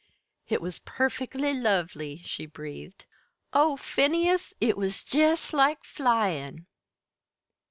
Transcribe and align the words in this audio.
"It 0.47 0.63
was 0.63 0.79
perfectly 0.79 1.53
lovely," 1.53 2.23
she 2.25 2.47
breathed. 2.47 3.05
"Oh, 3.53 3.77
Phineas, 3.77 4.55
it 4.59 4.75
was 4.75 5.03
jest 5.03 5.53
like 5.53 5.83
flyin'!" 5.83 6.65